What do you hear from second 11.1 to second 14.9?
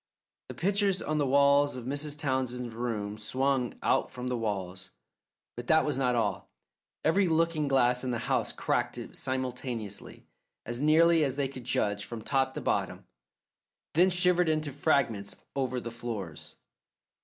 as they could judge from top to bottom, then shivered into